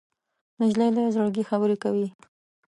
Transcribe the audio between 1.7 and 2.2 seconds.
کوي.